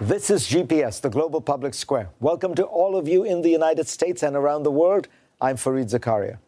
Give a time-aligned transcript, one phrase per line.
[0.00, 2.10] This is GPS, the Global Public Square.
[2.18, 5.06] Welcome to all of you in the United States and around the world.
[5.40, 6.38] I'm Fareed Zakaria.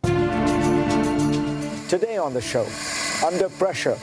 [1.88, 2.66] Today on the show,
[3.24, 3.96] under pressure.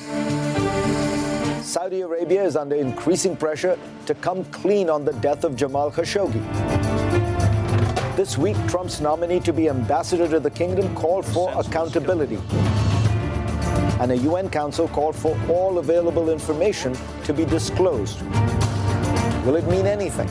[1.61, 6.41] Saudi Arabia is under increasing pressure to come clean on the death of Jamal Khashoggi.
[8.15, 12.39] This week, Trump's nominee to be ambassador to the kingdom called for accountability.
[14.03, 16.93] And a UN council called for all available information
[17.23, 18.21] to be disclosed.
[19.45, 20.27] Will it mean anything?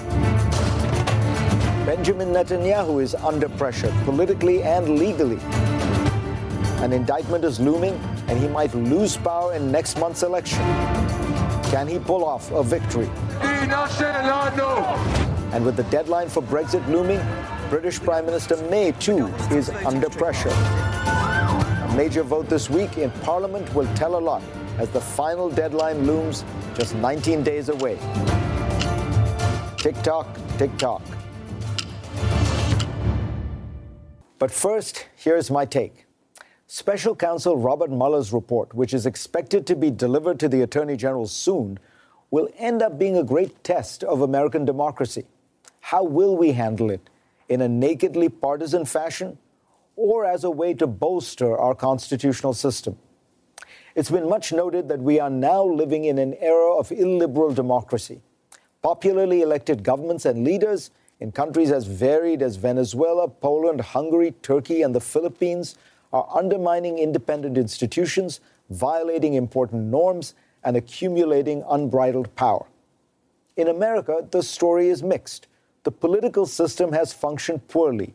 [1.87, 5.39] Benjamin Netanyahu is under pressure, politically and legally.
[6.85, 7.95] An indictment is looming,
[8.29, 10.59] and he might lose power in next month's election.
[11.71, 13.09] Can he pull off a victory?
[15.55, 17.23] And with the deadline for Brexit looming,
[17.71, 20.92] British Prime Minister May, too, is under pressure.
[21.97, 24.43] Major vote this week in Parliament will tell a lot
[24.79, 26.43] as the final deadline looms
[26.75, 27.99] just 19 days away.
[29.77, 30.27] Tick tock,
[30.57, 31.03] tick tock.
[34.39, 36.07] But first, here's my take.
[36.67, 41.27] Special counsel Robert Mueller's report, which is expected to be delivered to the Attorney General
[41.27, 41.79] soon,
[42.31, 45.27] will end up being a great test of American democracy.
[45.81, 47.11] How will we handle it?
[47.51, 49.37] In a nakedly partisan fashion
[49.97, 52.99] or as a way to bolster our constitutional system?
[53.95, 58.23] It's been much noted that we are now living in an era of illiberal democracy.
[58.81, 60.91] Popularly elected governments and leaders
[61.21, 65.77] in countries as varied as Venezuela, Poland, Hungary, Turkey, and the Philippines
[66.13, 68.41] are undermining independent institutions,
[68.71, 70.35] violating important norms,
[70.65, 72.67] and accumulating unbridled power.
[73.57, 75.47] In America, the story is mixed.
[75.85, 78.15] The political system has functioned poorly,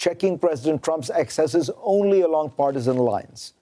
[0.00, 3.52] checking President Trump's excesses only along partisan lines.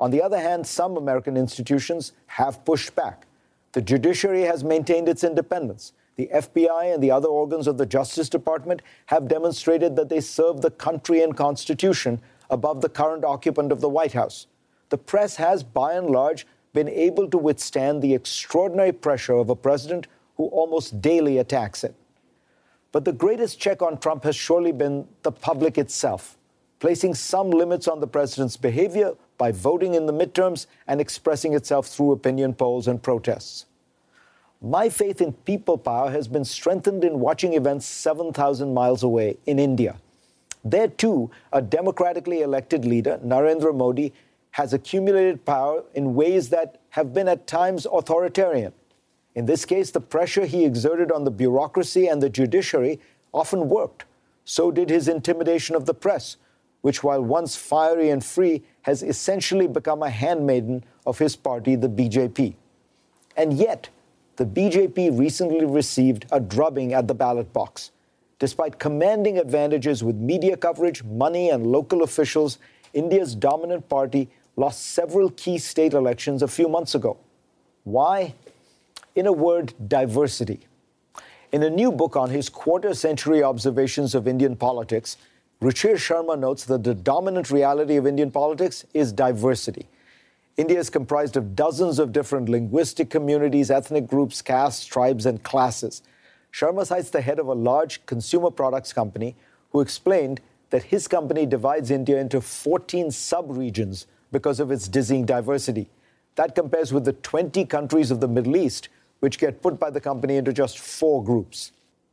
[0.00, 3.24] On the other hand, some American institutions have pushed back.
[3.70, 5.92] The judiciary has maintained its independence.
[6.16, 10.60] The FBI and the other organs of the Justice Department have demonstrated that they serve
[10.60, 12.20] the country and Constitution
[12.50, 14.48] above the current occupant of the White House.
[14.88, 19.56] The press has, by and large, been able to withstand the extraordinary pressure of a
[19.56, 21.94] president who almost daily attacks it.
[22.96, 26.38] But the greatest check on Trump has surely been the public itself,
[26.78, 31.88] placing some limits on the president's behavior by voting in the midterms and expressing itself
[31.88, 33.66] through opinion polls and protests.
[34.62, 39.58] My faith in people power has been strengthened in watching events 7,000 miles away in
[39.58, 39.96] India.
[40.64, 44.14] There, too, a democratically elected leader, Narendra Modi,
[44.52, 48.72] has accumulated power in ways that have been at times authoritarian.
[49.36, 52.98] In this case, the pressure he exerted on the bureaucracy and the judiciary
[53.32, 54.06] often worked.
[54.46, 56.38] So did his intimidation of the press,
[56.80, 61.88] which, while once fiery and free, has essentially become a handmaiden of his party, the
[61.88, 62.54] BJP.
[63.36, 63.90] And yet,
[64.36, 67.90] the BJP recently received a drubbing at the ballot box.
[68.38, 72.58] Despite commanding advantages with media coverage, money, and local officials,
[72.94, 77.18] India's dominant party lost several key state elections a few months ago.
[77.84, 78.34] Why?
[79.16, 80.66] In a word, diversity.
[81.50, 85.16] In a new book on his quarter century observations of Indian politics,
[85.62, 89.88] Ruchir Sharma notes that the dominant reality of Indian politics is diversity.
[90.58, 96.02] India is comprised of dozens of different linguistic communities, ethnic groups, castes, tribes, and classes.
[96.52, 99.34] Sharma cites the head of a large consumer products company
[99.70, 105.24] who explained that his company divides India into 14 sub regions because of its dizzying
[105.24, 105.88] diversity.
[106.34, 108.90] That compares with the 20 countries of the Middle East,
[109.26, 111.72] which get put by the company into just four groups.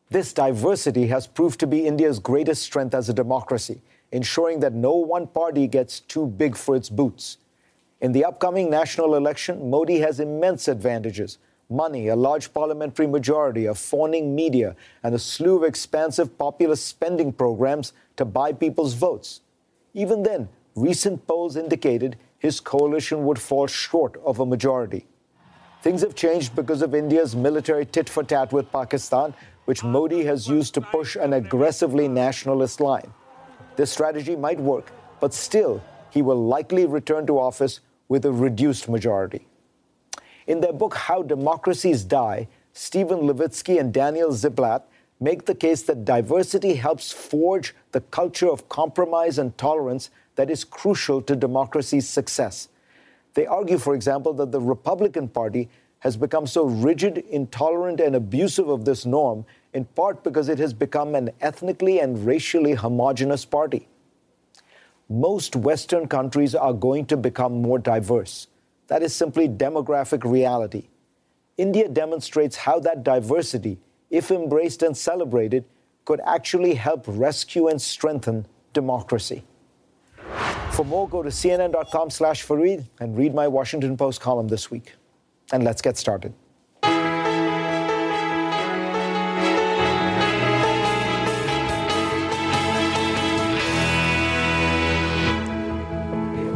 [0.09, 4.95] This diversity has proved to be India's greatest strength as a democracy, ensuring that no
[4.95, 7.37] one party gets too big for its boots.
[8.01, 11.37] In the upcoming national election, Modi has immense advantages
[11.69, 17.31] money, a large parliamentary majority, a fawning media, and a slew of expansive populist spending
[17.31, 19.41] programs to buy people's votes.
[19.93, 25.05] Even then, recent polls indicated his coalition would fall short of a majority.
[25.83, 29.33] Things have changed because of India's military tit for tat with Pakistan,
[29.65, 33.13] which Modi has used to push an aggressively nationalist line.
[33.75, 38.87] This strategy might work, but still, he will likely return to office with a reduced
[38.87, 39.45] majority.
[40.47, 44.83] In their book, How Democracies Die, Steven Levitsky and Daniel Ziblatt
[45.19, 50.63] make the case that diversity helps forge the culture of compromise and tolerance that is
[50.63, 52.69] crucial to democracy's success.
[53.33, 55.69] They argue, for example, that the Republican Party
[55.99, 60.73] has become so rigid, intolerant, and abusive of this norm, in part because it has
[60.73, 63.87] become an ethnically and racially homogenous party.
[65.09, 68.47] Most Western countries are going to become more diverse.
[68.87, 70.87] That is simply demographic reality.
[71.57, 73.77] India demonstrates how that diversity,
[74.09, 75.65] if embraced and celebrated,
[76.05, 79.43] could actually help rescue and strengthen democracy.
[80.73, 84.93] For more, go to cnn.com slash Fareed and read my Washington Post column this week.
[85.51, 86.33] And let's get started.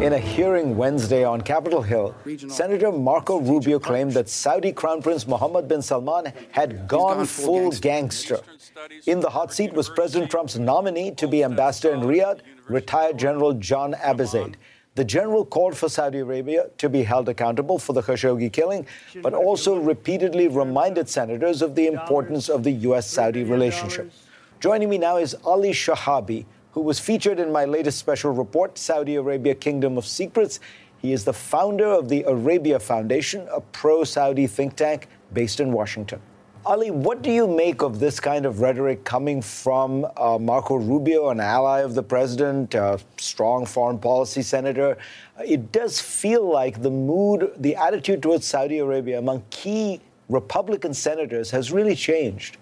[0.02, 2.16] In a hearing Wednesday on Capitol Hill,
[2.48, 7.46] Senator Marco Rubio claimed that Saudi Crown Prince Mohammed bin Salman had gone, gone full,
[7.46, 8.38] full gangster.
[8.38, 9.12] gangster.
[9.12, 13.54] In the hot seat was President Trump's nominee to be ambassador in Riyadh, retired General
[13.54, 14.56] John Abizaid.
[14.96, 18.88] The general called for Saudi Arabia to be held accountable for the Khashoggi killing,
[19.22, 23.08] but also repeatedly reminded senators of the importance of the U.S.
[23.08, 24.12] Saudi relationship.
[24.60, 26.46] Joining me now is Ali Shihabi
[26.78, 30.60] who was featured in my latest special report, Saudi Arabia Kingdom of Secrets.
[31.00, 35.72] He is the founder of the Arabia Foundation, a pro Saudi think tank based in
[35.72, 36.22] Washington.
[36.66, 41.30] Ali, what do you make of this kind of rhetoric coming from uh, Marco Rubio,
[41.30, 44.98] an ally of the president, a strong foreign policy senator?
[45.46, 51.52] It does feel like the mood, the attitude towards Saudi Arabia among key Republican senators
[51.52, 52.58] has really changed.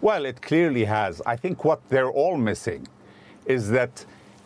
[0.00, 1.20] Well, it clearly has.
[1.26, 2.86] I think what they're all missing
[3.46, 4.04] is that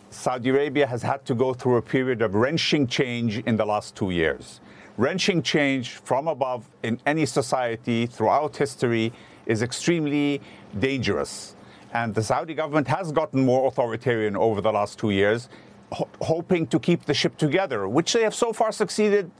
[0.09, 3.95] Saudi Arabia has had to go through a period of wrenching change in the last
[3.95, 4.59] two years.
[4.99, 9.13] Wrenching change from above in any society throughout history
[9.45, 10.41] is extremely
[10.77, 11.55] dangerous.
[11.93, 15.47] And the Saudi government has gotten more authoritarian over the last two years,
[15.93, 19.31] ho- hoping to keep the ship together, which they have so far succeeded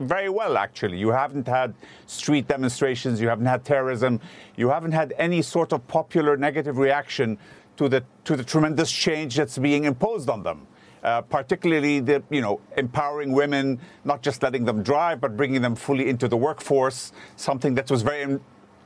[0.00, 0.96] very well, actually.
[0.96, 1.74] You haven't had
[2.06, 4.18] street demonstrations, you haven't had terrorism,
[4.56, 7.36] you haven't had any sort of popular negative reaction
[7.76, 10.66] to the, to the tremendous change that's being imposed on them.
[11.02, 15.74] Uh, particularly the you know empowering women, not just letting them drive, but bringing them
[15.74, 17.12] fully into the workforce.
[17.34, 18.38] Something that was very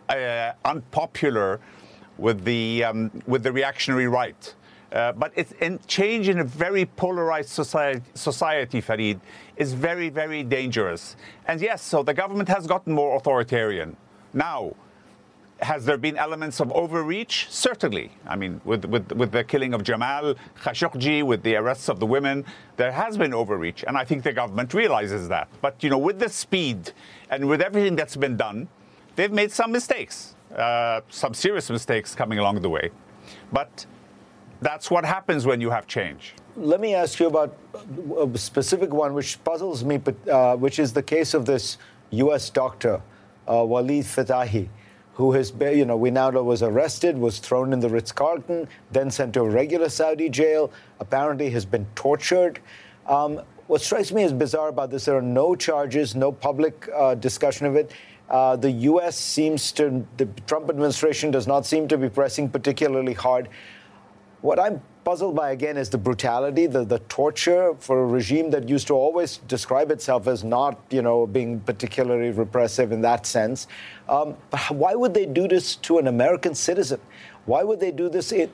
[0.08, 1.60] uh, unpopular
[2.16, 4.54] with the um, with the reactionary right.
[4.92, 9.20] Uh, but it's in change in a very polarized society, society, Fareed,
[9.56, 11.16] is very, very dangerous.
[11.46, 13.96] And yes, so the government has gotten more authoritarian.
[14.32, 14.74] Now,
[15.61, 17.47] has there been elements of overreach?
[17.49, 18.12] Certainly.
[18.26, 22.06] I mean, with, with, with the killing of Jamal Khashoggi, with the arrests of the
[22.06, 22.44] women,
[22.76, 23.85] there has been overreach.
[23.87, 25.49] And I think the government realizes that.
[25.62, 26.93] But, you know, with the speed
[27.31, 28.69] and with everything that's been done,
[29.17, 32.91] they've made some mistakes, uh, some serious mistakes coming along the way.
[33.50, 33.87] But
[34.61, 36.35] that's what happens when you have change.
[36.56, 37.56] Let me ask you about
[38.19, 40.00] a specific one which puzzles me,
[40.31, 41.76] uh, which is the case of this
[42.11, 42.49] U.S.
[42.50, 43.03] doctor,
[43.47, 44.69] uh, Walid Fitaihi,
[45.16, 48.12] who has, been, you know, we now know was arrested, was thrown in the Ritz
[48.12, 50.70] Carlton, then sent to a regular Saudi jail,
[51.00, 52.60] apparently has been tortured.
[53.06, 57.14] Um, what strikes me as bizarre about this, there are no charges, no public uh,
[57.14, 57.92] discussion of it.
[58.28, 59.17] Uh, the U.S.
[59.17, 63.48] seems to, the Trump administration does not seem to be pressing particularly hard.
[64.43, 68.69] What I'm puzzled by again is the brutality, the, the torture for a regime that
[68.69, 73.69] used to always describe itself as not, you know, being particularly repressive in that sense.
[74.08, 77.01] Um, but why would they do this to an American citizen?
[77.44, 78.51] Why would they do this in,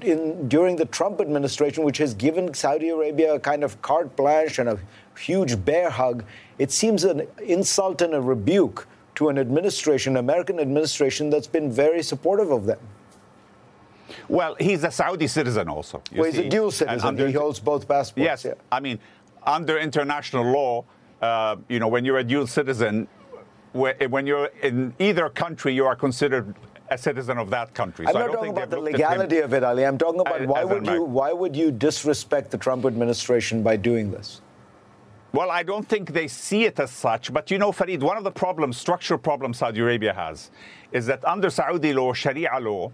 [0.00, 4.58] in, during the Trump administration, which has given Saudi Arabia a kind of carte blanche
[4.58, 4.78] and a
[5.18, 6.24] huge bear hug?
[6.58, 12.02] It seems an insult and a rebuke to an administration, American administration, that's been very
[12.02, 12.78] supportive of them.
[14.28, 16.02] Well, he's a Saudi citizen also.
[16.14, 16.46] Well, he's see.
[16.46, 17.08] a dual citizen.
[17.08, 18.24] Under, he holds both passports.
[18.24, 18.44] Yes.
[18.44, 18.54] Yeah.
[18.70, 18.98] I mean,
[19.44, 20.84] under international law,
[21.20, 23.08] uh, you know, when you're a dual citizen,
[23.72, 26.54] when you're in either country, you are considered
[26.90, 28.06] a citizen of that country.
[28.06, 29.86] I'm so not talking about the legality of it, Ali.
[29.86, 34.10] I'm talking about why would you why would you disrespect the Trump administration by doing
[34.10, 34.42] this?
[35.32, 37.32] Well, I don't think they see it as such.
[37.32, 40.50] But you know, Fareed, one of the problems, structural problems Saudi Arabia has,
[40.92, 42.92] is that under Saudi law, Sharia law,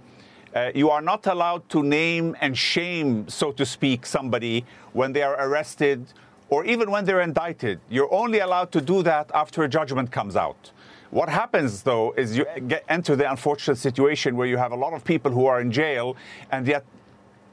[0.55, 5.23] uh, you are not allowed to name and shame, so to speak, somebody when they
[5.23, 6.07] are arrested
[6.51, 7.81] or even when they're indicted.
[7.91, 10.73] You're only allowed to do that after a judgment comes out.
[11.11, 14.93] What happens, though, is you get enter the unfortunate situation where you have a lot
[14.93, 16.17] of people who are in jail,
[16.51, 16.85] and yet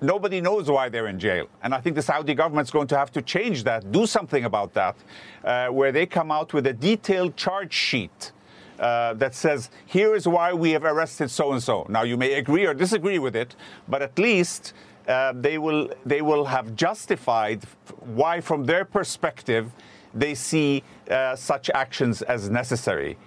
[0.01, 1.47] nobody knows why they're in jail.
[1.63, 4.73] And I think the Saudi government's going to have to change that, do something about
[4.73, 4.95] that,
[5.43, 8.33] uh, where they come out with a detailed charge sheet.
[8.79, 11.85] Uh, that says, here is why we have arrested so and so.
[11.89, 13.55] Now, you may agree or disagree with it,
[13.87, 14.73] but at least
[15.07, 17.63] uh, they, will, they will have justified
[18.01, 19.71] why, from their perspective,
[20.13, 23.17] they see uh, such actions as necessary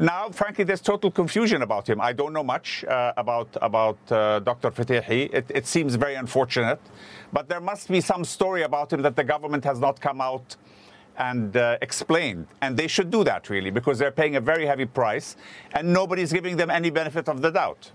[0.00, 2.00] now, frankly, there's total confusion about him.
[2.00, 4.70] I don't know much uh, about about uh, Dr.
[4.70, 5.34] Fitaihi.
[5.34, 6.80] It, it, seems very unfortunate,
[7.32, 10.56] but there must be some story about him that the government has not come out
[11.18, 14.86] and uh, explained, and they should do that really because they're paying a very heavy
[14.86, 15.36] price,
[15.72, 17.90] and nobody's giving them any benefit of the doubt.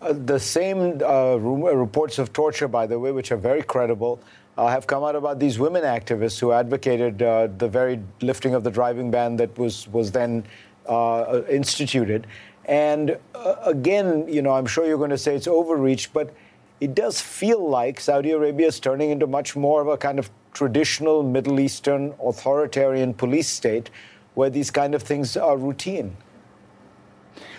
[0.00, 4.20] Uh, the same uh, reports of torture, by the way, which are very credible.
[4.58, 8.64] Uh, have come out about these women activists who advocated uh, the very lifting of
[8.64, 10.44] the driving ban that was was then
[10.86, 12.26] uh, instituted.
[12.64, 16.34] And uh, again, you know, I'm sure you're going to say it's overreach, but
[16.80, 20.30] it does feel like Saudi Arabia is turning into much more of a kind of
[20.56, 23.90] traditional Middle Eastern authoritarian police state
[24.32, 26.16] where these kind of things are routine.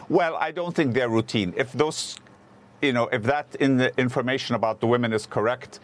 [0.09, 1.53] Well, I don't think they're routine.
[1.55, 2.17] If those,
[2.81, 5.79] you know, if that in the information about the women is correct,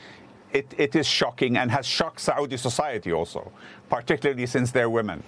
[0.54, 3.52] it, it is shocking and has shocked Saudi society also,
[3.90, 5.22] particularly since they're women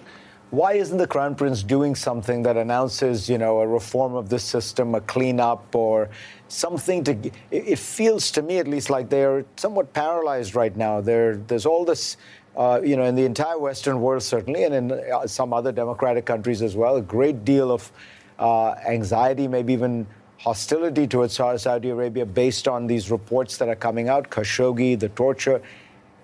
[0.50, 4.38] why isn't the crown prince doing something that announces, you know, a reform of the
[4.38, 6.08] system, a cleanup, or
[6.48, 7.30] something to?
[7.50, 11.00] It feels to me, at least, like they're somewhat paralyzed right now.
[11.00, 12.16] There, there's all this.
[12.56, 16.24] Uh, you know, in the entire Western world, certainly, and in uh, some other democratic
[16.24, 17.92] countries as well, a great deal of
[18.38, 20.06] uh, anxiety, maybe even
[20.38, 25.60] hostility towards Saudi Arabia based on these reports that are coming out, Khashoggi, the torture.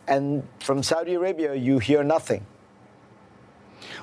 [0.09, 2.47] And from Saudi Arabia, you hear nothing.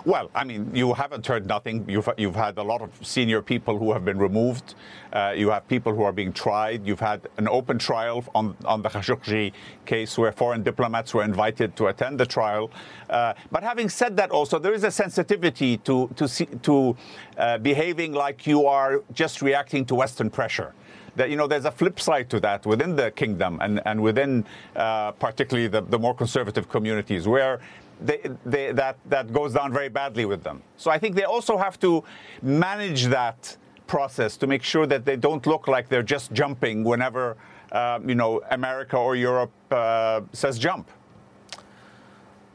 [0.05, 1.85] Well, I mean, you haven't heard nothing.
[1.89, 4.75] You've, you've had a lot of senior people who have been removed.
[5.11, 6.85] Uh, you have people who are being tried.
[6.85, 9.51] You've had an open trial on, on the Khashoggi
[9.85, 12.71] case where foreign diplomats were invited to attend the trial.
[13.09, 16.95] Uh, but having said that, also, there is a sensitivity to, to, see, to
[17.37, 20.73] uh, behaving like you are just reacting to Western pressure
[21.15, 24.45] that you know there's a flip side to that within the kingdom and and within
[24.75, 27.59] uh, particularly the, the more conservative communities where
[28.01, 30.61] they, they, that, that goes down very badly with them.
[30.77, 32.03] So I think they also have to
[32.41, 37.35] manage that process to make sure that they don't look like they're just jumping whenever,
[37.71, 40.89] uh, you know, America or Europe uh, says jump.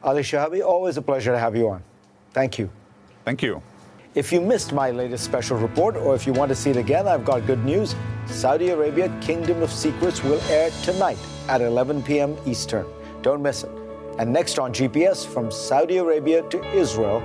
[0.03, 1.83] Ali Shihabi, always a pleasure to have you on.
[2.33, 2.71] Thank you.
[3.25, 3.63] Thank you.
[4.15, 7.09] If you missed my latest special report, or if you want to see it again,
[7.09, 7.97] I've got good news.
[8.27, 12.37] Saudi Arabia Kingdom of Secrets will air tonight at 11 p.m.
[12.47, 12.87] Eastern.
[13.23, 13.84] Don't miss it.
[14.17, 17.21] And next on GPS, from Saudi Arabia to Israel,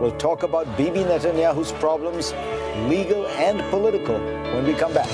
[0.00, 2.32] we'll talk about Bibi Netanyahu's problems,
[2.88, 4.16] legal and political,
[4.54, 5.08] when we come back.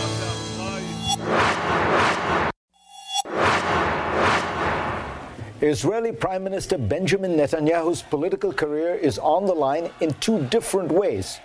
[5.62, 11.38] Israeli Prime Minister Benjamin Netanyahu's political career is on the line in two different ways.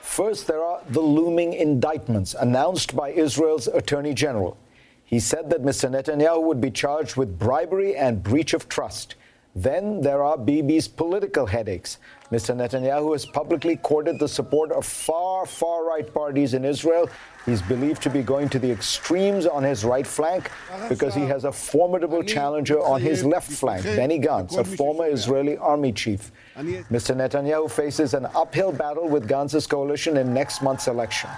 [0.00, 4.56] First, there are the looming indictments announced by Israel's Attorney General.
[5.04, 5.90] He said that Mr.
[5.90, 9.16] Netanyahu would be charged with bribery and breach of trust.
[9.56, 11.98] Then there are Bibi's political headaches.
[12.32, 12.56] Mr.
[12.56, 17.08] Netanyahu has publicly courted the support of far, far right parties in Israel.
[17.46, 20.50] He's believed to be going to the extremes on his right flank
[20.88, 25.56] because he has a formidable challenger on his left flank, Benny Gantz, a former Israeli
[25.58, 26.32] army chief.
[26.56, 27.14] Mr.
[27.14, 31.30] Netanyahu faces an uphill battle with Gantz's coalition in next month's election.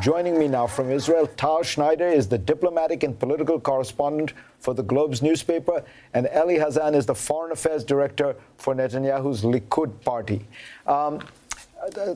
[0.00, 4.82] Joining me now from Israel, Tal Schneider is the diplomatic and political correspondent for the
[4.82, 10.46] Globes newspaper, and Eli Hazan is the foreign affairs director for Netanyahu's Likud party.
[10.86, 11.20] Um,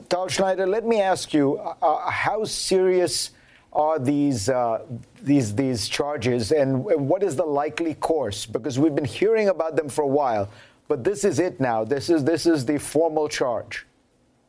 [0.09, 3.31] Tal Schneider, let me ask you, uh, uh, how serious
[3.71, 4.83] are these uh,
[5.21, 8.47] these these charges, and what is the likely course?
[8.47, 10.49] Because we've been hearing about them for a while,
[10.87, 11.83] but this is it now.
[11.83, 13.85] This is this is the formal charge.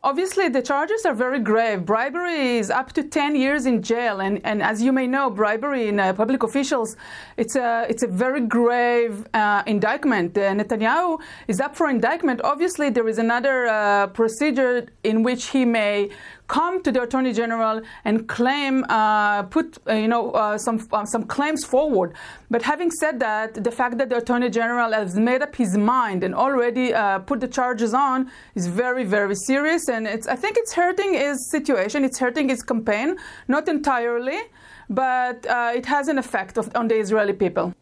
[0.07, 1.85] Obviously, the charges are very grave.
[1.85, 5.89] Bribery is up to 10 years in jail, and, and as you may know, bribery
[5.89, 6.97] in uh, public officials,
[7.37, 10.39] it's a it's a very grave uh, indictment.
[10.39, 12.41] Uh, Netanyahu is up for indictment.
[12.45, 16.11] Obviously, there is another uh, procedure in which he may
[16.49, 21.05] come to the attorney general and claim, uh, put uh, you know uh, some uh,
[21.05, 22.15] some claims forward.
[22.51, 26.23] But having said that, the fact that the attorney general has made up his mind
[26.25, 26.93] and already
[27.27, 31.51] put the charges on is very very serious, and it's I think it's hurting his
[31.51, 32.05] situation.
[32.05, 33.17] It's hurting his campaign,
[33.49, 34.41] not entirely,
[34.89, 35.45] but
[35.79, 37.75] it has an effect of, on the Israeli people.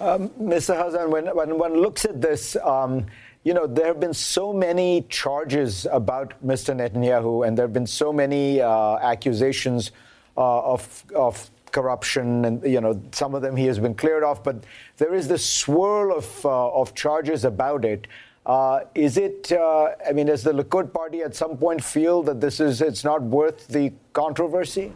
[0.00, 0.74] Um, Mr.
[0.74, 2.56] Hazan, when, when one looks at this.
[2.56, 3.06] Um,
[3.42, 6.74] you know, there have been so many charges about Mr.
[6.76, 9.92] Netanyahu, and there have been so many uh, accusations
[10.36, 14.42] uh, of, of corruption, and you know some of them he has been cleared off,
[14.44, 14.64] but
[14.98, 18.06] there is this swirl of uh, of charges about it.
[18.44, 19.52] Uh, is it?
[19.52, 23.04] Uh, I mean, does the Likud party at some point feel that this is it's
[23.04, 24.92] not worth the controversy?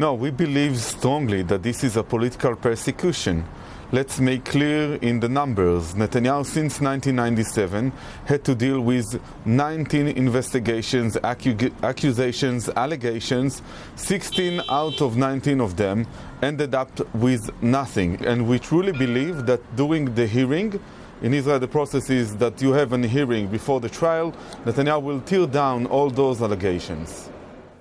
[0.00, 3.44] No, we believe strongly that this is a political persecution.
[3.92, 5.92] Let's make clear in the numbers.
[5.92, 7.92] Netanyahu, since 1997,
[8.24, 13.60] had to deal with 19 investigations, acu- accusations, allegations.
[13.96, 16.06] 16 out of 19 of them
[16.40, 18.24] ended up with nothing.
[18.24, 20.80] And we truly believe that during the hearing,
[21.20, 24.32] in Israel, the process is that you have a hearing before the trial.
[24.64, 27.28] Netanyahu will tear down all those allegations.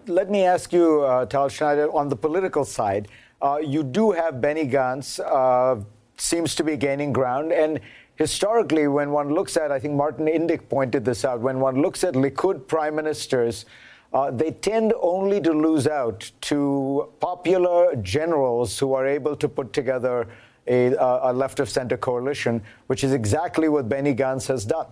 [0.10, 3.10] Let me ask you, uh, Tal Schneider, on the political side,
[3.44, 5.20] uh, you do have Benny Gantz.
[5.20, 5.84] Uh,
[6.18, 7.54] seems to be gaining ground.
[7.54, 7.80] And
[8.16, 12.04] historically, when one looks at, I think Martin Indyk pointed this out, when one looks
[12.04, 13.68] at Likud prime ministers,
[14.12, 19.74] uh, they tend only to lose out to popular generals who are able to put
[19.74, 20.28] together
[20.66, 24.88] a, a left of center coalition, which is exactly what Benny Gantz has done.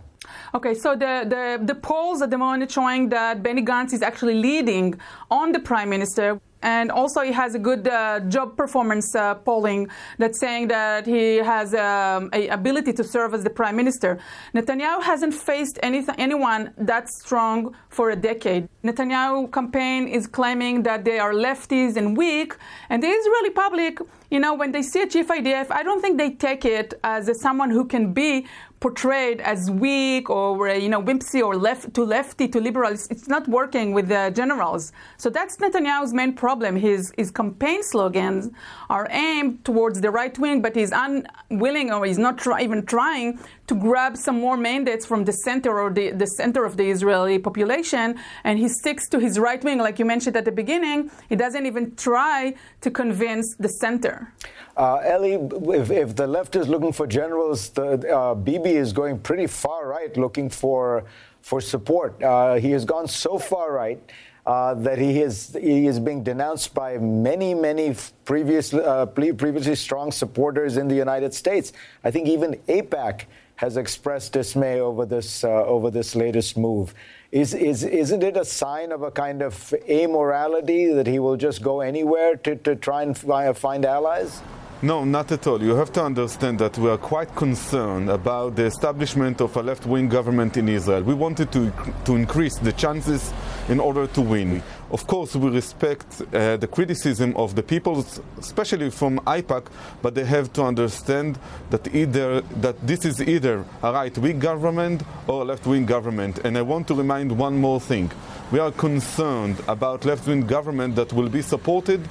[0.53, 4.36] Okay, so the, the, the polls at the moment showing that Benny Gantz is actually
[4.36, 9.36] leading on the prime minister and also he has a good uh, job performance uh,
[9.36, 14.19] polling that's saying that he has um, a ability to serve as the prime minister.
[14.53, 18.67] Netanyahu hasn't faced anything, anyone that strong for a decade.
[18.84, 22.55] Netanyahu campaign is claiming that they are lefties and weak,
[22.89, 26.17] and the Israeli public, you know, when they see a chief IDF, I don't think
[26.17, 28.46] they take it as a, someone who can be
[28.79, 32.91] portrayed as weak or uh, you know wimpy or left to lefty to liberal.
[32.91, 34.91] It's, it's, not working with the generals.
[35.17, 36.75] So that's Netanyahu's main problem.
[36.75, 38.51] His his campaign slogans
[38.89, 43.39] are aimed towards the right wing, but he's unwilling or he's not try, even trying
[43.67, 47.38] to grab some more mandates from the center or the, the center of the Israeli
[47.38, 51.12] population, and he sticks to his right wing, like you mentioned at the beginning.
[51.29, 54.33] He doesn't even try to convince the center.
[54.75, 59.19] Uh, Eli, if, if, the left is looking for generals, the, uh, Bibi is going
[59.19, 61.05] pretty far right, looking for
[61.41, 62.21] for support.
[62.21, 64.01] Uh, he has gone so far right.
[64.45, 70.09] Uh, that he is he is being denounced by many many previous uh, previously strong
[70.09, 71.74] supporters in the United States.
[72.05, 73.25] I think even AIPAC
[73.57, 76.93] has expressed dismay over this uh, over this latest move.
[77.31, 79.53] Is, is, isn't it a sign of a kind of
[79.89, 84.41] amorality that he will just go anywhere to, to try and find allies?
[84.81, 85.61] No, not at all.
[85.61, 89.87] You have to understand that we are quite concerned about the establishment of a left
[89.87, 91.01] wing government in Israel.
[91.01, 91.74] We wanted to,
[92.05, 93.33] to increase the chances
[93.70, 94.61] in order to win.
[94.89, 98.05] Of course, we respect uh, the criticism of the people,
[98.39, 99.67] especially from AIPAC,
[100.01, 101.37] but they have to understand
[101.71, 106.39] that either that this is either a right wing government or a left wing government.
[106.45, 108.11] And I want to remind one more thing.
[108.50, 112.07] We are concerned about left wing government that will be supported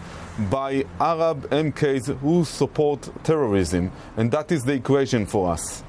[0.50, 3.90] by Arab MKs who support terrorism.
[4.18, 5.82] And that is the equation for us.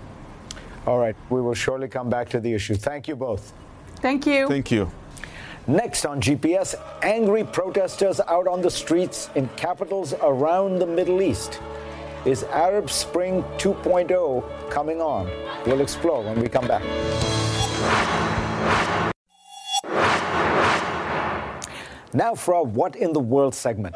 [0.85, 1.17] All right.
[1.29, 2.75] We will surely come back to the issue.
[2.75, 3.51] Thank you both.
[3.97, 4.47] Thank you.
[4.47, 4.89] Thank you.
[5.69, 11.59] Next on GPS, angry protesters out on the streets in capitals around the Middle East.
[12.23, 15.29] Is Arab Spring 2.0 coming on?
[15.65, 16.83] We'll explore when we come back.
[22.13, 23.93] Now for our What in the World segment.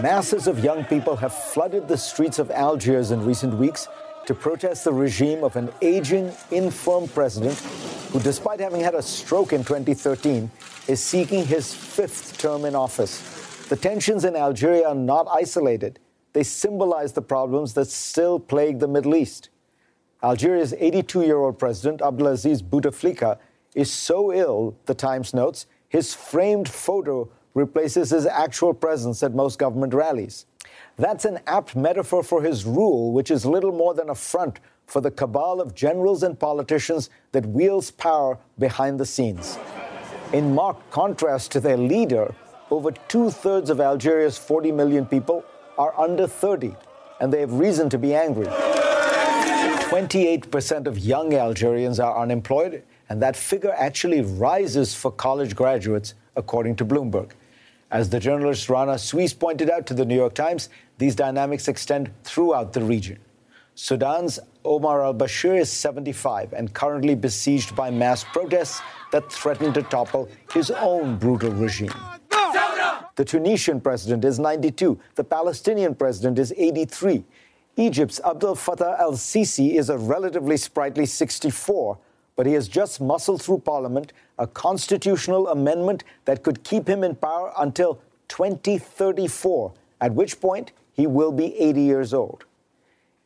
[0.00, 3.88] Masses of young people have flooded the streets of Algiers in recent weeks
[4.28, 7.58] to protest the regime of an aging, infirm president
[8.12, 10.50] who, despite having had a stroke in 2013,
[10.86, 13.22] is seeking his fifth term in office.
[13.70, 15.98] The tensions in Algeria are not isolated.
[16.34, 19.48] They symbolize the problems that still plague the Middle East.
[20.22, 23.38] Algeria's 82 year old president, Abdelaziz Bouteflika,
[23.74, 29.58] is so ill, the Times notes, his framed photo replaces his actual presence at most
[29.58, 30.44] government rallies.
[30.98, 35.00] That's an apt metaphor for his rule, which is little more than a front for
[35.00, 39.56] the cabal of generals and politicians that wields power behind the scenes.
[40.32, 42.34] In marked contrast to their leader,
[42.72, 45.44] over two thirds of Algeria's 40 million people
[45.78, 46.74] are under 30,
[47.20, 48.46] and they have reason to be angry.
[48.46, 56.74] 28% of young Algerians are unemployed, and that figure actually rises for college graduates, according
[56.76, 57.30] to Bloomberg.
[57.90, 62.10] As the journalist Rana Sweis pointed out to the New York Times, these dynamics extend
[62.22, 63.18] throughout the region.
[63.74, 69.82] Sudan's Omar al Bashir is 75 and currently besieged by mass protests that threaten to
[69.82, 71.94] topple his own brutal regime.
[73.16, 74.98] The Tunisian president is 92.
[75.14, 77.24] The Palestinian president is 83.
[77.76, 81.98] Egypt's Abdel Fattah al Sisi is a relatively sprightly 64
[82.38, 87.14] but he has just muscled through Parliament a constitutional amendment that could keep him in
[87.14, 92.44] power until 2034, at which point he will be 80 years old.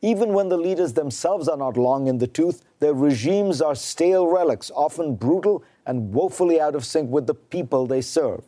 [0.00, 4.26] Even when the leaders themselves are not long in the tooth, their regimes are stale
[4.26, 8.42] relics, often brutal and woefully out of sync with the people they serve.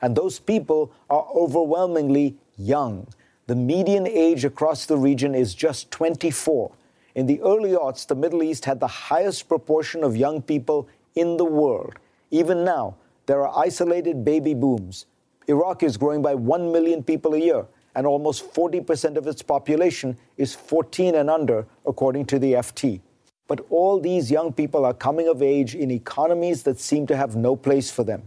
[0.00, 3.06] And those people are overwhelmingly young.
[3.46, 6.70] The median age across the region is just 24.
[7.14, 11.36] In the early aughts, the Middle East had the highest proportion of young people in
[11.36, 11.94] the world.
[12.30, 15.06] Even now, there are isolated baby booms.
[15.46, 20.16] Iraq is growing by 1 million people a year, and almost 40% of its population
[20.36, 23.00] is 14 and under, according to the FT.
[23.46, 27.34] But all these young people are coming of age in economies that seem to have
[27.34, 28.22] no place for them.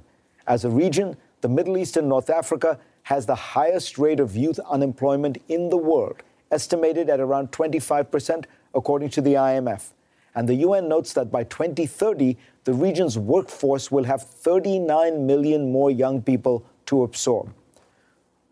[0.48, 4.60] As a region, the Middle East and North Africa has the highest rate of youth
[4.70, 9.92] unemployment in the world, estimated at around 25%, according to the IMF.
[10.36, 15.92] And the UN notes that by 2030, the region's workforce will have 39 million more
[15.92, 17.54] young people to absorb.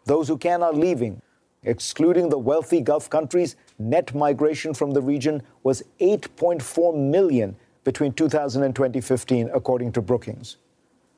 [0.06, 1.22] Those who can are leaving.
[1.64, 8.64] Excluding the wealthy Gulf countries, net migration from the region was 8.4 million between 2000
[8.64, 10.58] and 2015, according to Brookings.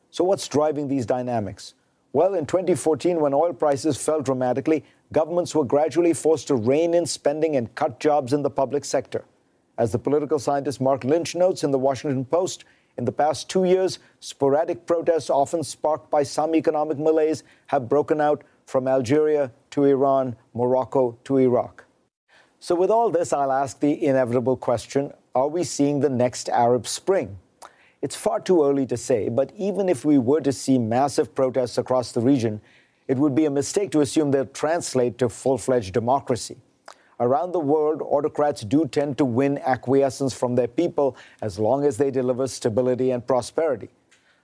[0.10, 1.76] So, what's driving these dynamics?
[2.13, 7.06] Well, in 2014, when oil prices fell dramatically, governments were gradually forced to rein in
[7.06, 9.24] spending and cut jobs in the public sector.
[9.82, 12.65] As the political scientist Marc Lynch notes in the Washington Post,
[13.00, 18.22] in the past two years, sporadic protests, often sparked by some economic malaise, have broken
[18.22, 21.86] out from Algeria to Iran, Morocco to Iraq.
[22.60, 26.86] So, with all this, I'll ask the inevitable question Are we seeing the next Arab
[26.86, 27.39] Spring?
[28.04, 31.80] It's far too early to say, but even if we were to see massive protests
[31.80, 32.62] across the region,
[33.08, 36.58] it would be a mistake to assume they'll translate to full fledged democracy.
[37.21, 41.97] Around the world, autocrats do tend to win acquiescence from their people as long as
[41.97, 43.89] they deliver stability and prosperity.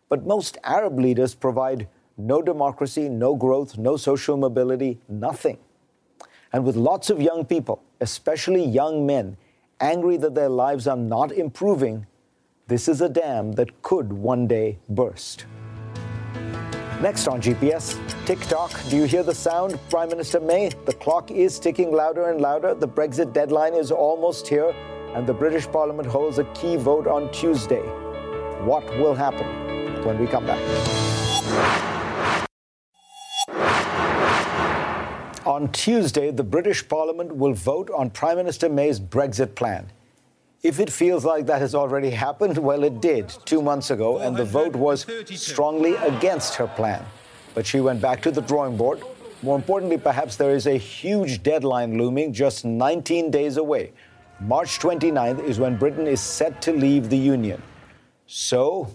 [0.10, 1.88] But most Arab leaders provide
[2.18, 5.58] no democracy, no growth, no social mobility, nothing.
[6.54, 9.38] And with lots of young people, especially young men,
[9.80, 12.06] angry that their lives are not improving,
[12.68, 15.48] this is a dam that could one day burst.
[17.02, 18.72] Next on GPS, Tick tock.
[18.90, 20.70] Do you hear the sound, Prime Minister May?
[20.86, 22.74] The clock is ticking louder and louder.
[22.74, 24.74] The Brexit deadline is almost here,
[25.14, 27.84] and the British Parliament holds a key vote on Tuesday.
[28.66, 29.46] What will happen
[30.06, 30.60] when we come back?
[35.46, 39.92] On Tuesday, the British Parliament will vote on Prime Minister May's Brexit plan.
[40.68, 44.36] If it feels like that has already happened, well, it did two months ago, and
[44.36, 47.06] the vote was strongly against her plan.
[47.56, 49.02] But she went back to the drawing board.
[49.42, 53.94] More importantly, perhaps there is a huge deadline looming just 19 days away.
[54.42, 57.64] March 29th is when Britain is set to leave the Union.
[58.26, 58.94] So,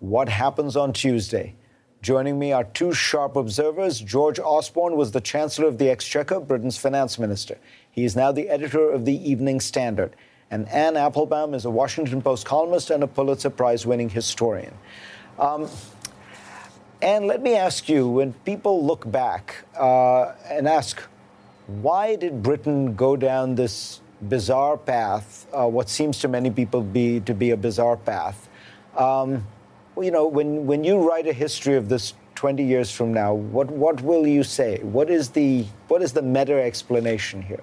[0.00, 1.54] what happens on Tuesday?
[2.02, 4.00] Joining me are two sharp observers.
[4.00, 7.56] George Osborne was the Chancellor of the Exchequer, Britain's finance minister.
[7.90, 10.14] He is now the editor of the Evening Standard.
[10.50, 14.74] And Anne Applebaum is a Washington Post columnist and a Pulitzer Prize winning historian.
[15.38, 15.68] Um,
[17.02, 21.00] and let me ask you when people look back uh, and ask,
[21.66, 27.20] why did Britain go down this bizarre path, uh, what seems to many people be
[27.20, 28.48] to be a bizarre path?
[28.96, 29.46] Um,
[30.00, 33.68] you know, when, when you write a history of this 20 years from now, what,
[33.70, 34.78] what will you say?
[34.82, 37.62] What is the, what is the meta explanation here?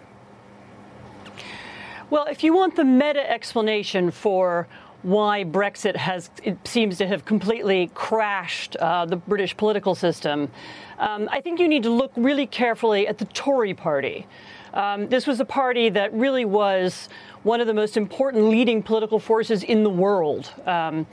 [2.09, 4.67] Well, if you want the meta explanation for
[5.03, 10.49] why Brexit has, it seems to have completely crashed uh, the British political system,
[10.99, 14.27] um, I think you need to look really carefully at the Tory party.
[14.73, 17.09] Um, this was a party that really was
[17.43, 21.05] one of the most important leading political forces in the world um,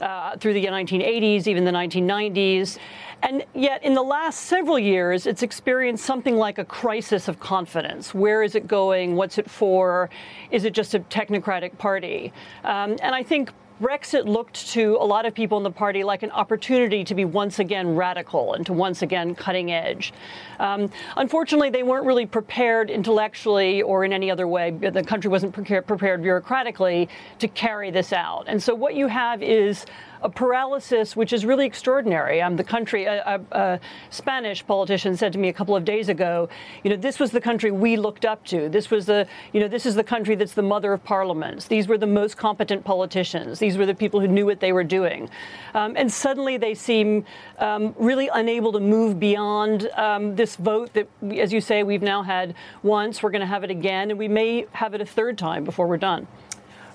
[0.00, 2.78] uh, through the 1980s, even the 1990s.
[3.22, 8.14] And yet, in the last several years, it's experienced something like a crisis of confidence.
[8.14, 9.16] Where is it going?
[9.16, 10.08] What's it for?
[10.50, 12.32] Is it just a technocratic party?
[12.64, 13.50] Um, and I think
[13.80, 17.24] Brexit looked to a lot of people in the party like an opportunity to be
[17.24, 20.12] once again radical and to once again cutting edge.
[20.58, 24.72] Um, unfortunately, they weren't really prepared intellectually or in any other way.
[24.72, 25.86] The country wasn't prepared
[26.22, 28.44] bureaucratically to carry this out.
[28.48, 29.86] And so what you have is
[30.22, 32.40] a paralysis which is really extraordinary.
[32.42, 36.08] Um, the country, a, a, a, Spanish politician said to me a couple of days
[36.08, 36.48] ago,
[36.82, 38.68] you know, this was the country we looked up to.
[38.68, 41.66] This was the, you know, this is the country that's the mother of parliaments.
[41.66, 43.58] These were the most competent politicians.
[43.58, 45.28] These were the people who knew what they were doing.
[45.74, 47.24] Um, and suddenly they seem
[47.58, 52.22] um, really unable to move beyond um, this vote that, as you say, we've now
[52.22, 53.22] had once.
[53.22, 55.86] We're going to have it again, and we may have it a third time before
[55.86, 56.26] we're done.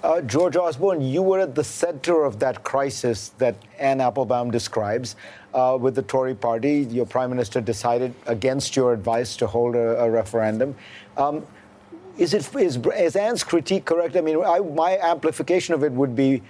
[0.03, 5.15] Uh, George Osborne, you were at the center of that crisis that Anne Applebaum describes
[5.53, 6.79] uh, with the Tory party.
[6.91, 10.75] Your prime minister decided against your advice to hold a, a referendum.
[11.15, 11.47] Um,
[12.17, 14.17] is, it, is, is Anne's critique correct?
[14.17, 16.43] I mean, I, my amplification of it would be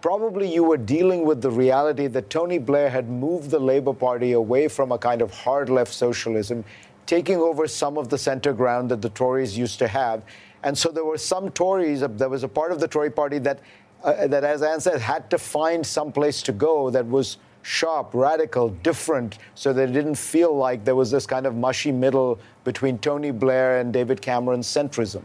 [0.00, 4.32] probably you were dealing with the reality that Tony Blair had moved the Labour Party
[4.32, 6.64] away from a kind of hard left socialism,
[7.06, 10.24] taking over some of the centre ground that the Tories used to have.
[10.62, 13.38] And so there were some Tories, uh, there was a part of the Tory party
[13.38, 13.60] that,
[14.04, 18.10] uh, that as Anne said, had to find some place to go that was sharp,
[18.12, 22.38] radical, different, so that it didn't feel like there was this kind of mushy middle
[22.64, 25.22] between Tony Blair and David Cameron's centrism.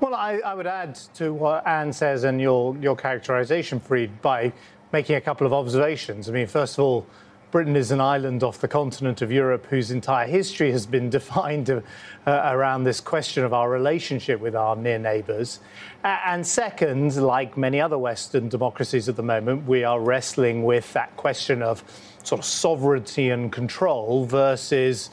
[0.00, 4.50] Well, I, I, would add to what Anne says and your, your characterization, Fareed, by
[4.92, 6.28] making a couple of observations.
[6.28, 7.06] I mean, first of all,
[7.50, 11.68] Britain is an island off the continent of Europe whose entire history has been defined
[11.68, 11.80] uh,
[12.26, 15.58] around this question of our relationship with our near neighbours.
[16.04, 21.16] And second, like many other Western democracies at the moment, we are wrestling with that
[21.16, 21.82] question of
[22.22, 25.10] sort of sovereignty and control versus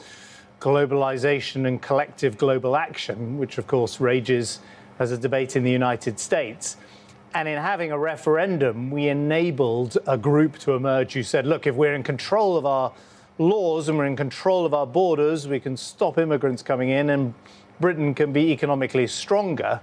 [0.60, 4.60] globalization and collective global action, which of course rages
[5.00, 6.76] as a debate in the United States.
[7.34, 11.74] And in having a referendum, we enabled a group to emerge who said, look, if
[11.74, 12.92] we're in control of our
[13.38, 17.34] laws and we're in control of our borders, we can stop immigrants coming in and
[17.80, 19.80] Britain can be economically stronger.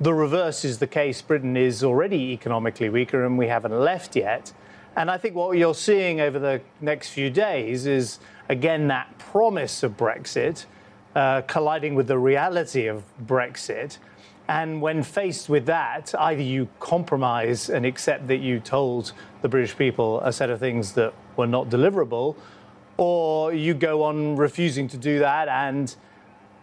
[0.00, 1.22] The reverse is the case.
[1.22, 4.52] Britain is already economically weaker and we haven't left yet.
[4.94, 9.82] And I think what you're seeing over the next few days is, again, that promise
[9.82, 10.66] of Brexit
[11.14, 13.98] uh, colliding with the reality of Brexit.
[14.48, 19.76] And when faced with that, either you compromise and accept that you told the British
[19.76, 22.36] people a set of things that were not deliverable,
[22.96, 25.94] or you go on refusing to do that and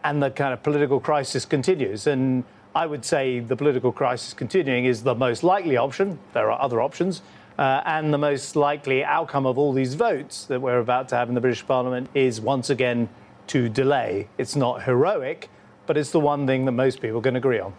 [0.05, 2.07] and the kind of political crisis continues.
[2.07, 2.43] And
[2.75, 6.19] I would say the political crisis continuing is the most likely option.
[6.33, 7.21] There are other options.
[7.57, 11.29] Uh, and the most likely outcome of all these votes that we're about to have
[11.29, 13.07] in the British Parliament is once again
[13.45, 14.27] to delay.
[14.39, 15.49] It's not heroic,
[15.85, 17.73] but it's the one thing that most people can agree on.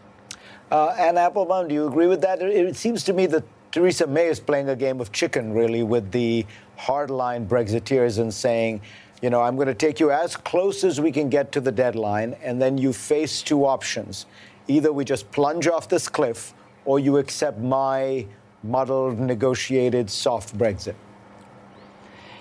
[0.71, 2.41] Uh, Anne Applebaum, do you agree with that?
[2.43, 6.11] It seems to me that Theresa May is playing a game of chicken, really, with
[6.11, 6.47] the
[6.79, 8.81] hardline Brexiteers and saying,
[9.21, 11.73] you know, I'm going to take you as close as we can get to the
[11.73, 14.27] deadline, and then you face two options.
[14.69, 18.27] Either we just plunge off this cliff, or you accept my
[18.63, 20.95] muddled, negotiated, soft Brexit.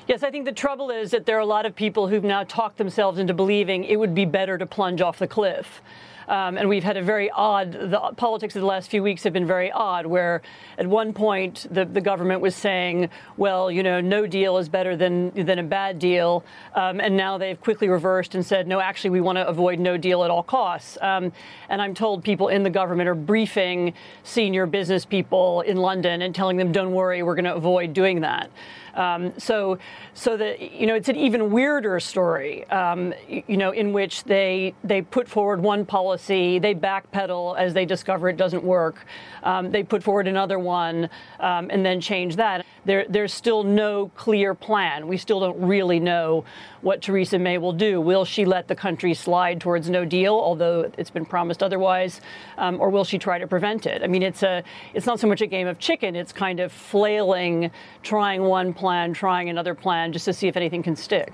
[0.05, 2.43] Yes, I think the trouble is that there are a lot of people who've now
[2.43, 5.81] talked themselves into believing it would be better to plunge off the cliff.
[6.27, 9.33] Um, and we've had a very odd, the politics of the last few weeks have
[9.33, 10.41] been very odd, where
[10.77, 14.95] at one point the, the government was saying, well, you know, no deal is better
[14.95, 16.43] than, than a bad deal.
[16.75, 19.97] Um, and now they've quickly reversed and said, no, actually, we want to avoid no
[19.97, 20.97] deal at all costs.
[21.01, 21.31] Um,
[21.69, 26.33] and I'm told people in the government are briefing senior business people in London and
[26.35, 28.49] telling them, don't worry, we're going to avoid doing that.
[28.95, 29.79] Um, so,
[30.13, 32.65] so that you know, it's an even weirder story.
[32.69, 37.85] Um, you know, in which they they put forward one policy, they backpedal as they
[37.85, 39.05] discover it doesn't work.
[39.43, 42.65] Um, they put forward another one, um, and then change that.
[42.85, 45.07] There, there's still no clear plan.
[45.07, 46.43] We still don't really know
[46.81, 48.01] what Theresa May will do.
[48.01, 52.19] Will she let the country slide towards no deal, although it's been promised otherwise,
[52.57, 54.03] um, or will she try to prevent it?
[54.03, 56.15] I mean, it's a it's not so much a game of chicken.
[56.15, 60.83] It's kind of flailing, trying one plan, trying another plan, just to see if anything
[60.83, 61.31] can stick.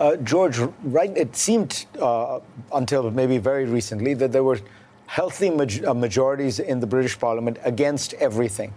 [0.00, 1.16] Uh, George, right?
[1.16, 2.40] It seemed uh,
[2.74, 4.58] until maybe very recently that there were
[5.06, 8.72] healthy ma- uh, majorities in the British Parliament against everything.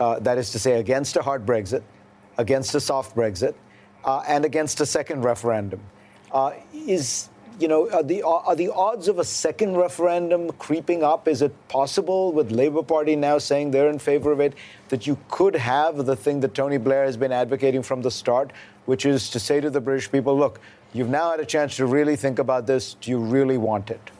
[0.00, 1.82] Uh, that is to say, against a hard Brexit,
[2.38, 3.54] against a soft Brexit,
[4.04, 5.80] uh, and against a second referendum.
[6.32, 11.28] Uh, is you know, are the, are the odds of a second referendum creeping up?
[11.28, 14.54] Is it possible, with Labour Party now saying they're in favor of it,
[14.88, 18.52] that you could have the thing that Tony Blair has been advocating from the start,
[18.86, 20.60] which is to say to the British people, look,
[20.92, 22.94] you've now had a chance to really think about this.
[22.94, 24.10] Do you really want it?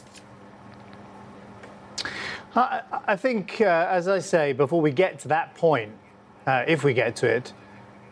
[2.55, 5.93] I, I think, uh, as I say, before we get to that point,
[6.47, 7.53] uh, if we get to it,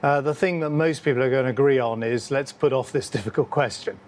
[0.03, 2.91] uh, the thing that most people are going to agree on is let's put off
[2.91, 3.99] this difficult question.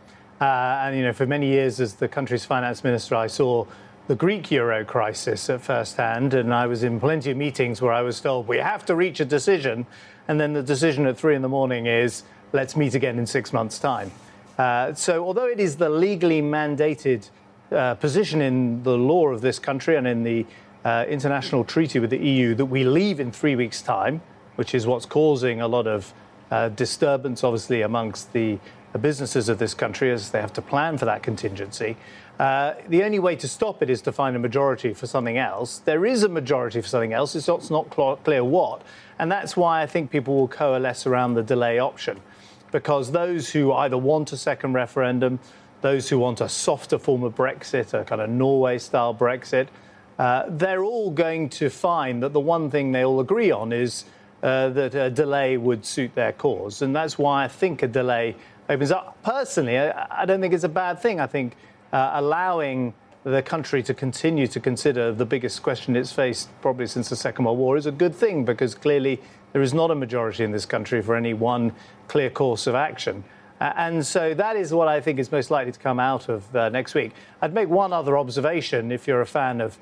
[0.42, 3.64] Uh, and, you know, for many years as the country's finance minister, I saw
[4.09, 7.92] the Greek euro crisis at first hand, and I was in plenty of meetings where
[7.92, 9.87] I was told we have to reach a decision,
[10.26, 13.52] and then the decision at three in the morning is let's meet again in six
[13.52, 14.11] months' time.
[14.59, 17.31] Uh, so, although it is the legally mandated
[17.70, 20.44] uh, position in the law of this country and in the
[20.85, 24.20] uh, international treaty with the EU that we leave in three weeks' time,
[24.57, 26.12] which is what's causing a lot of
[26.50, 28.59] uh, disturbance, obviously, amongst the
[28.98, 31.96] businesses of this country as they have to plan for that contingency.
[32.38, 35.78] Uh, the only way to stop it is to find a majority for something else.
[35.78, 37.90] There is a majority for something else, it's not, it's not
[38.24, 38.83] clear what.
[39.18, 42.20] And that's why I think people will coalesce around the delay option.
[42.70, 45.38] Because those who either want a second referendum,
[45.83, 49.68] those who want a softer form of Brexit, a kind of Norway style Brexit,
[50.18, 54.05] uh, they're all going to find that the one thing they all agree on is
[54.42, 56.83] uh, that a delay would suit their cause.
[56.83, 58.37] And that's why I think a delay
[58.72, 59.22] opens up.
[59.22, 61.20] Personally, I, I don't think it's a bad thing.
[61.20, 61.54] I think
[61.92, 67.08] uh, allowing the country to continue to consider the biggest question it's faced probably since
[67.08, 69.20] the Second World War is a good thing because clearly
[69.52, 71.72] there is not a majority in this country for any one
[72.08, 73.22] clear course of action.
[73.61, 76.56] Uh, and so that is what I think is most likely to come out of
[76.56, 77.12] uh, next week.
[77.40, 79.78] I'd make one other observation if you're a fan of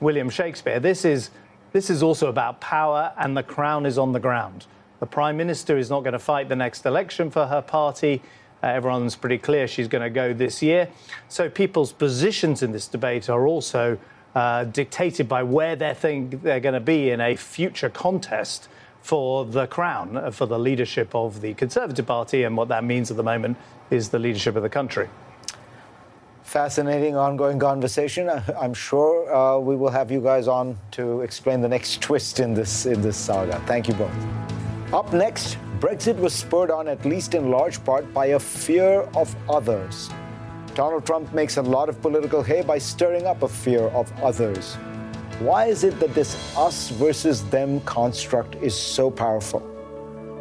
[0.00, 0.80] William Shakespeare.
[0.80, 1.30] This is
[1.72, 4.66] this is also about power, and the crown is on the ground.
[5.00, 8.22] The Prime Minister is not going to fight the next election for her party.
[8.62, 10.88] Uh, everyone's pretty clear she's going to go this year.
[11.28, 13.98] So people's positions in this debate are also
[14.34, 18.68] uh, dictated by where they think they're going to be in a future contest
[19.00, 22.42] for the crown, uh, for the leadership of the Conservative Party.
[22.42, 23.56] And what that means at the moment
[23.90, 25.08] is the leadership of the country
[26.48, 28.30] fascinating ongoing conversation.
[28.58, 32.54] I'm sure uh, we will have you guys on to explain the next twist in
[32.54, 33.62] this in this saga.
[33.66, 34.57] Thank you both.
[34.92, 39.36] Up next, Brexit was spurred on at least in large part by a fear of
[39.46, 40.08] others.
[40.74, 44.76] Donald Trump makes a lot of political hay by stirring up a fear of others.
[45.40, 49.60] Why is it that this us versus them construct is so powerful?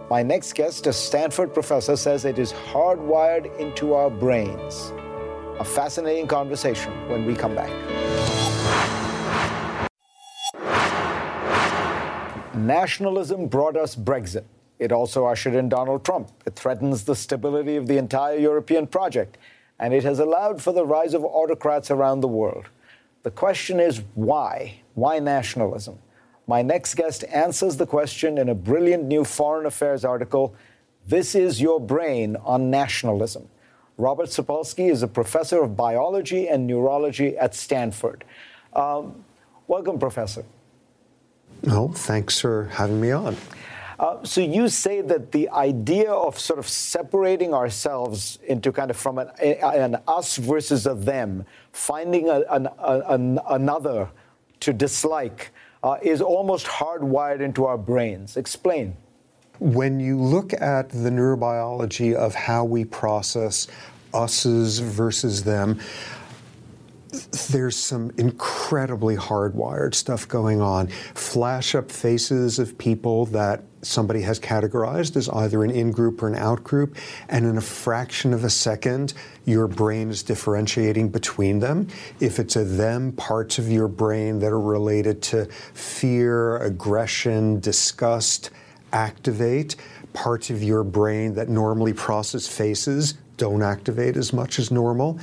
[0.10, 4.94] My next guest, a Stanford professor, says it is hardwired into our brains.
[5.60, 7.72] A fascinating conversation when we come back.
[12.58, 14.46] Nationalism brought us Brexit.
[14.80, 16.32] It also ushered in Donald Trump.
[16.46, 19.38] It threatens the stability of the entire European project,
[19.80, 22.66] and it has allowed for the rise of autocrats around the world.
[23.24, 24.82] The question is why?
[24.94, 26.00] Why nationalism?
[26.48, 30.56] My next guest answers the question in a brilliant new Foreign Affairs article
[31.06, 33.50] This is Your Brain on Nationalism.
[33.98, 38.24] Robert Sapolsky is a professor of biology and neurology at Stanford.
[38.74, 39.26] Um,
[39.68, 40.46] welcome, Professor.
[41.64, 43.36] Well, thanks for having me on.
[44.00, 48.98] Uh, so you say that the idea of sort of separating ourselves into kind of
[48.98, 54.08] from an, an us versus a them, finding a, an, an, another
[54.60, 55.52] to dislike,
[55.84, 58.38] uh, is almost hardwired into our brains.
[58.38, 58.96] Explain.
[59.60, 63.68] When you look at the neurobiology of how we process
[64.14, 65.80] us's versus them,
[67.50, 70.88] there's some incredibly hardwired stuff going on.
[70.88, 76.28] Flash up faces of people that somebody has categorized as either an in group or
[76.28, 76.96] an out group,
[77.30, 79.14] and in a fraction of a second,
[79.46, 81.88] your brain is differentiating between them.
[82.20, 88.50] If it's a them, parts of your brain that are related to fear, aggression, disgust,
[88.92, 89.76] activate
[90.14, 95.20] parts of your brain that normally process faces don't activate as much as normal.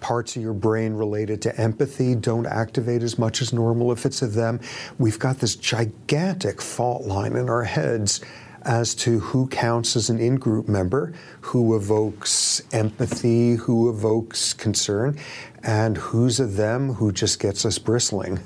[0.00, 4.22] Parts of your brain related to empathy don't activate as much as normal if it's
[4.22, 4.60] a them.
[4.98, 8.20] We've got this gigantic fault line in our heads
[8.62, 15.18] as to who counts as an in group member, who evokes empathy, who evokes concern,
[15.62, 18.40] and who's a them who just gets us bristling.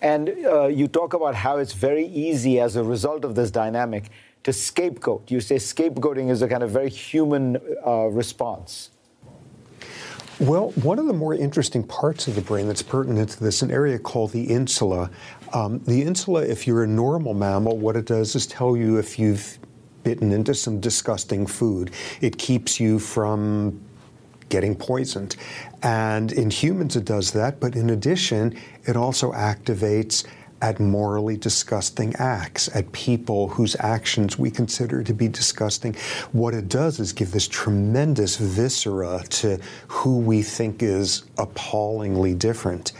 [0.00, 4.10] And uh, you talk about how it's very easy as a result of this dynamic
[4.44, 5.30] to scapegoat.
[5.30, 8.90] You say scapegoating is a kind of very human uh, response.
[10.40, 13.70] Well, one of the more interesting parts of the brain that's pertinent to this, an
[13.70, 15.10] area called the insula.
[15.52, 19.18] Um, the insula, if you're a normal mammal, what it does is tell you if
[19.18, 19.58] you've
[20.02, 21.92] bitten into some disgusting food.
[22.20, 23.80] It keeps you from
[24.48, 25.36] getting poisoned.
[25.82, 30.24] And in humans, it does that, but in addition, it also activates
[30.62, 35.94] at morally disgusting acts, at people whose actions we consider to be disgusting.
[36.30, 42.92] What it does is give this tremendous viscera to who we think is appallingly different.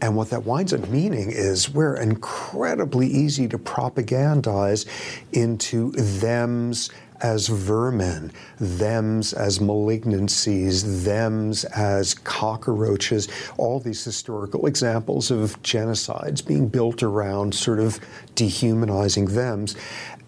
[0.00, 4.86] And what that winds up meaning is we're incredibly easy to propagandize
[5.32, 6.90] into thems
[7.22, 16.68] as vermin, thems as malignancies, thems as cockroaches, all these historical examples of genocides being
[16.68, 18.00] built around sort of
[18.34, 19.76] dehumanizing thems.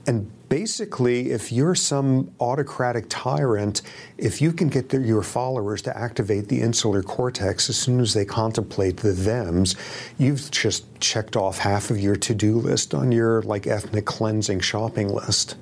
[0.06, 3.82] And basically, if you're some autocratic tyrant,
[4.18, 8.12] if you can get the, your followers to activate the insular cortex as soon as
[8.12, 9.76] they contemplate the thems,
[10.18, 15.08] you've just checked off half of your to-do list on your like ethnic cleansing shopping
[15.08, 15.56] list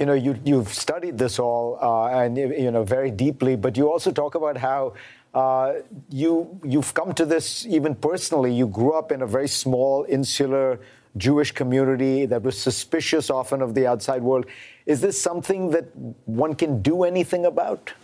[0.00, 3.92] you know, you, you've studied this all uh, and, you know, very deeply, but you
[3.92, 4.94] also talk about how
[5.32, 5.74] Uh,
[6.10, 8.50] you you've come to this even personally.
[8.52, 10.80] You grew up in a very small, insular
[11.16, 14.46] Jewish community that was suspicious often of the outside world.
[14.86, 15.86] Is this something that
[16.26, 17.94] one can do anything about?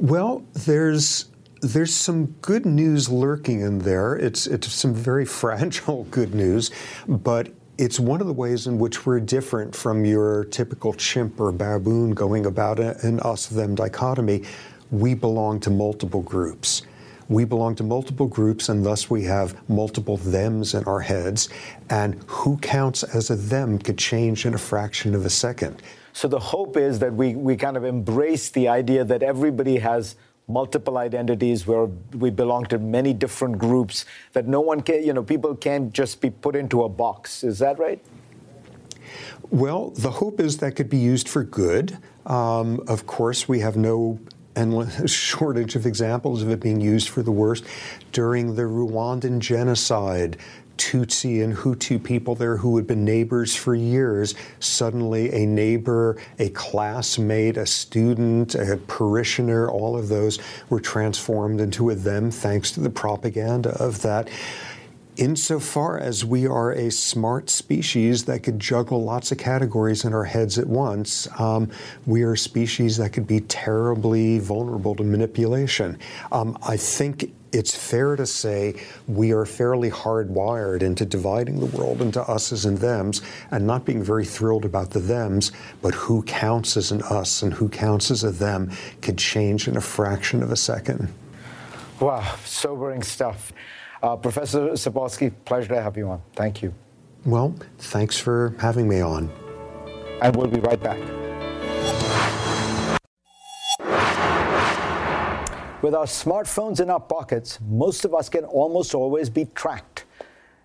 [0.00, 1.30] Well, there's
[1.62, 4.18] there's some good news lurking in there.
[4.18, 6.72] It's it's some very fragile good news,
[7.06, 7.46] but
[7.78, 12.10] it's one of the ways in which we're different from your typical chimp or baboon
[12.10, 14.42] going about an us them dichotomy.
[14.90, 16.82] We belong to multiple groups.
[17.28, 21.50] We belong to multiple groups, and thus we have multiple thems in our heads.
[21.88, 25.80] And who counts as a them could change in a fraction of a second.
[26.14, 30.16] So the hope is that we, we kind of embrace the idea that everybody has
[30.48, 35.22] multiple identities where we belong to many different groups that no one can you know
[35.22, 37.44] people can't just be put into a box.
[37.44, 38.00] Is that right?
[39.50, 41.98] Well the hope is that could be used for good.
[42.26, 44.18] Um, of course we have no
[44.56, 47.64] endless shortage of examples of it being used for the worst.
[48.12, 50.38] During the Rwandan genocide
[50.78, 54.34] Tutsi and Hutu people there who had been neighbors for years.
[54.60, 60.38] Suddenly, a neighbor, a classmate, a student, a parishioner, all of those
[60.70, 64.28] were transformed into a them thanks to the propaganda of that
[65.18, 70.24] insofar as we are a smart species that could juggle lots of categories in our
[70.24, 71.68] heads at once, um,
[72.06, 75.98] we are a species that could be terribly vulnerable to manipulation.
[76.30, 78.74] Um, I think it's fair to say
[79.06, 84.02] we are fairly hardwired into dividing the world into us's and thems and not being
[84.02, 88.24] very thrilled about the thems, but who counts as an us and who counts as
[88.24, 88.70] a them
[89.00, 91.08] could change in a fraction of a second.
[92.00, 93.52] Wow, sobering stuff.
[94.02, 96.22] Uh, Professor Sapolsky, pleasure to have you on.
[96.34, 96.72] Thank you.
[97.24, 99.30] Well, thanks for having me on.
[100.22, 100.98] And we'll be right back.
[105.80, 110.06] With our smartphones in our pockets, most of us can almost always be tracked.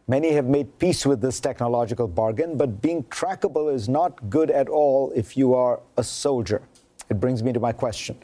[0.07, 4.67] Many have made peace with this technological bargain, but being trackable is not good at
[4.67, 6.63] all if you are a soldier.
[7.11, 8.17] It brings me to my question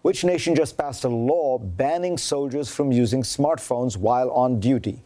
[0.00, 5.02] Which nation just passed a law banning soldiers from using smartphones while on duty?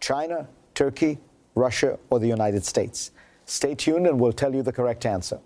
[0.00, 1.18] China, Turkey,
[1.54, 3.12] Russia, or the United States?
[3.46, 5.38] Stay tuned and we'll tell you the correct answer.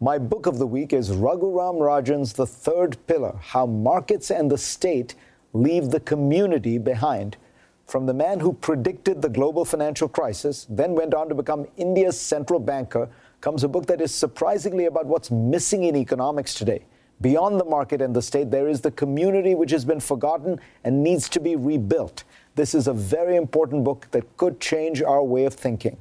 [0.00, 4.56] My book of the week is Raghuram Rajan's The Third Pillar How Markets and the
[4.56, 5.16] State
[5.52, 7.36] Leave the Community Behind.
[7.84, 12.20] From the man who predicted the global financial crisis, then went on to become India's
[12.20, 13.08] central banker,
[13.40, 16.84] comes a book that is surprisingly about what's missing in economics today.
[17.20, 21.02] Beyond the market and the state, there is the community which has been forgotten and
[21.02, 22.22] needs to be rebuilt.
[22.54, 25.96] This is a very important book that could change our way of thinking.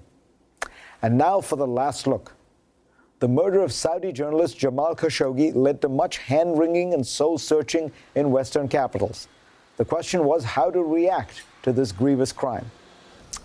[1.02, 2.37] And now for the last look.
[3.20, 7.92] The murder of Saudi journalist Jamal Khashoggi led to much hand wringing and soul searching
[8.14, 9.28] in Western capitals.
[9.78, 12.70] The question was how to react to this grievous crime.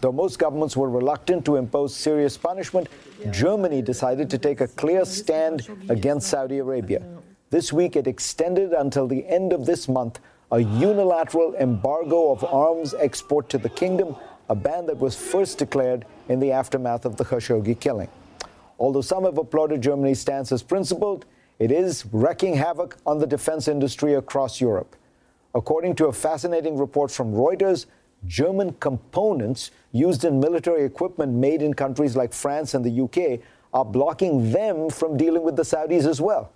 [0.02, 2.88] Though most governments were reluctant to impose serious punishment,
[3.30, 7.02] Germany decided to take a clear stand against Saudi Arabia.
[7.48, 10.20] This week, it extended until the end of this month
[10.50, 14.16] a unilateral embargo of arms export to the kingdom,
[14.50, 18.08] a ban that was first declared in the aftermath of the Khashoggi killing.
[18.82, 21.24] Although some have applauded Germany's stance as principled,
[21.60, 24.96] it is wreaking havoc on the defense industry across Europe.
[25.54, 27.86] According to a fascinating report from Reuters,
[28.26, 33.38] German components used in military equipment made in countries like France and the UK
[33.72, 36.50] are blocking them from dealing with the Saudis as well.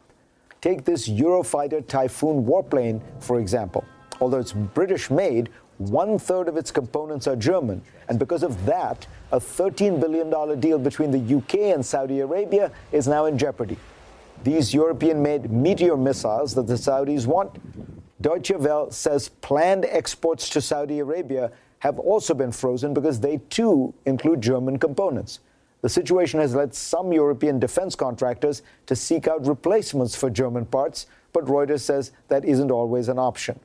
[0.61, 3.85] Take this Eurofighter Typhoon warplane, for example.
[4.21, 5.49] Although it's British made,
[5.79, 7.83] one third of its components are German.
[8.09, 13.07] And because of that, a $13 billion deal between the UK and Saudi Arabia is
[13.07, 13.77] now in jeopardy.
[14.45, 17.51] These European made Meteor missiles that the Saudis want,
[18.21, 21.51] Deutsche Welle says planned exports to Saudi Arabia
[21.81, 25.41] have also been frozen because they too include German components.
[25.83, 31.07] The situation has led some European defense contractors to seek out replacements for German parts,
[31.33, 33.61] but Reuters says that isn't always an option.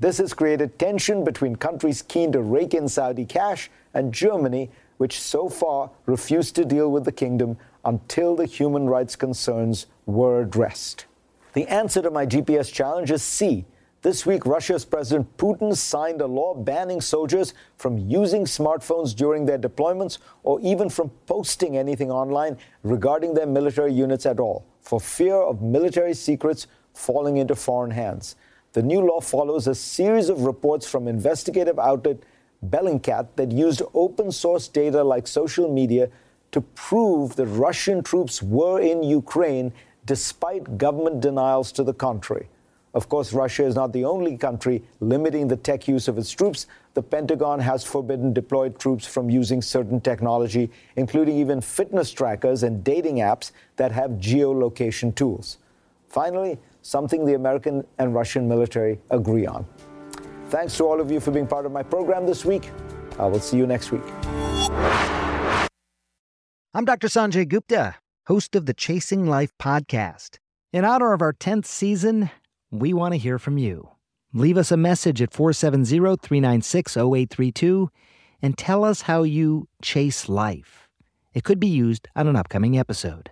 [0.00, 5.20] This has created tension between countries keen to rake in Saudi cash and Germany, which
[5.20, 11.04] so far refused to deal with the kingdom until the human rights concerns were addressed.
[11.52, 13.66] The answer to my GPS challenge is C.
[14.00, 19.58] This week, Russia's President Putin signed a law banning soldiers from using smartphones during their
[19.58, 25.36] deployments or even from posting anything online regarding their military units at all, for fear
[25.36, 28.36] of military secrets falling into foreign hands.
[28.72, 32.18] The new law follows a series of reports from investigative outlet
[32.64, 36.08] Bellingcat that used open source data like social media
[36.52, 39.72] to prove that Russian troops were in Ukraine
[40.06, 42.48] despite government denials to the contrary.
[42.94, 46.66] Of course, Russia is not the only country limiting the tech use of its troops.
[46.94, 52.82] The Pentagon has forbidden deployed troops from using certain technology, including even fitness trackers and
[52.82, 55.58] dating apps that have geolocation tools.
[56.08, 59.66] Finally, something the American and Russian military agree on.
[60.48, 62.70] Thanks to all of you for being part of my program this week.
[63.18, 64.02] I will see you next week.
[66.72, 67.08] I'm Dr.
[67.08, 70.38] Sanjay Gupta, host of the Chasing Life podcast.
[70.72, 72.30] In honor of our 10th season,
[72.70, 73.90] we want to hear from you.
[74.32, 77.90] Leave us a message at 470 396 0832
[78.40, 80.88] and tell us how you chase life.
[81.34, 83.30] It could be used on an upcoming episode.